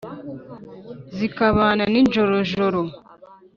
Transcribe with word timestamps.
Zikabana 1.17 1.83
n'injorojoro, 1.91 2.81